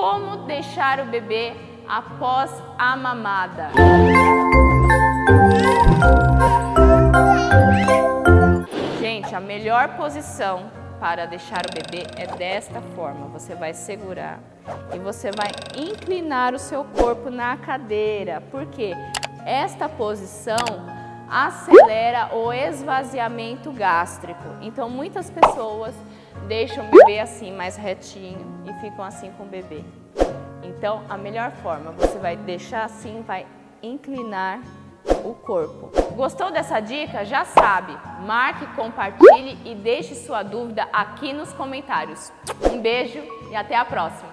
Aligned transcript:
Como 0.00 0.46
deixar 0.46 0.98
o 1.00 1.04
bebê 1.04 1.52
após 1.86 2.50
a 2.78 2.96
mamada? 2.96 3.68
Gente, 8.98 9.34
a 9.34 9.40
melhor 9.40 9.98
posição 9.98 10.70
para 10.98 11.26
deixar 11.26 11.66
o 11.66 11.74
bebê 11.74 12.06
é 12.16 12.26
desta 12.26 12.80
forma. 12.80 13.26
Você 13.26 13.54
vai 13.54 13.74
segurar 13.74 14.40
e 14.94 14.98
você 14.98 15.30
vai 15.32 15.50
inclinar 15.76 16.54
o 16.54 16.58
seu 16.58 16.82
corpo 16.82 17.28
na 17.28 17.58
cadeira, 17.58 18.42
porque 18.50 18.94
esta 19.44 19.86
posição 19.86 20.56
acelera 21.30 22.34
o 22.34 22.52
esvaziamento 22.52 23.70
gástrico. 23.70 24.42
Então, 24.60 24.90
muitas 24.90 25.30
pessoas 25.30 25.94
deixam 26.48 26.86
o 26.86 26.90
bebê 26.90 27.20
assim, 27.20 27.52
mais 27.52 27.76
retinho, 27.76 28.44
e 28.66 28.72
ficam 28.80 29.04
assim 29.04 29.30
com 29.32 29.44
o 29.44 29.46
bebê. 29.46 29.84
Então, 30.62 31.02
a 31.08 31.16
melhor 31.16 31.52
forma, 31.62 31.92
você 31.92 32.18
vai 32.18 32.36
deixar 32.36 32.84
assim, 32.84 33.22
vai 33.26 33.46
inclinar 33.82 34.60
o 35.24 35.34
corpo. 35.34 35.90
Gostou 36.14 36.50
dessa 36.50 36.80
dica? 36.80 37.24
Já 37.24 37.44
sabe. 37.44 37.96
Marque, 38.26 38.66
compartilhe 38.74 39.58
e 39.64 39.74
deixe 39.74 40.14
sua 40.14 40.42
dúvida 40.42 40.88
aqui 40.92 41.32
nos 41.32 41.52
comentários. 41.52 42.32
Um 42.70 42.80
beijo 42.80 43.22
e 43.50 43.56
até 43.56 43.76
a 43.76 43.84
próxima. 43.84 44.30